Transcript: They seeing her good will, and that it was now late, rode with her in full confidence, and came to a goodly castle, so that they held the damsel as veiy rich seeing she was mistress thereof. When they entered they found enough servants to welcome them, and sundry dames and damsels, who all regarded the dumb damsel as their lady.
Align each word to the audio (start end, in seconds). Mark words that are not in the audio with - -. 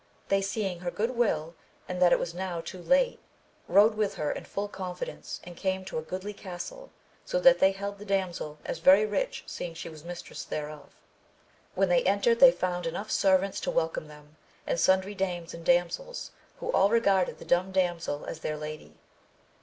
They 0.29 0.41
seeing 0.41 0.79
her 0.79 0.89
good 0.89 1.11
will, 1.11 1.53
and 1.87 2.01
that 2.01 2.11
it 2.11 2.17
was 2.17 2.33
now 2.33 2.63
late, 2.73 3.19
rode 3.67 3.93
with 3.93 4.15
her 4.15 4.31
in 4.31 4.45
full 4.45 4.67
confidence, 4.67 5.39
and 5.43 5.55
came 5.55 5.85
to 5.85 5.99
a 5.99 6.01
goodly 6.01 6.33
castle, 6.33 6.89
so 7.23 7.39
that 7.39 7.59
they 7.59 7.71
held 7.71 7.99
the 7.99 8.05
damsel 8.05 8.57
as 8.65 8.79
veiy 8.79 9.05
rich 9.05 9.43
seeing 9.45 9.75
she 9.75 9.89
was 9.89 10.03
mistress 10.03 10.43
thereof. 10.43 10.89
When 11.75 11.89
they 11.89 12.01
entered 12.01 12.39
they 12.39 12.51
found 12.51 12.87
enough 12.87 13.11
servants 13.11 13.59
to 13.59 13.69
welcome 13.69 14.07
them, 14.07 14.37
and 14.65 14.79
sundry 14.79 15.13
dames 15.13 15.53
and 15.53 15.63
damsels, 15.63 16.31
who 16.57 16.71
all 16.71 16.89
regarded 16.89 17.37
the 17.37 17.45
dumb 17.45 17.71
damsel 17.71 18.25
as 18.25 18.39
their 18.39 18.57
lady. 18.57 18.95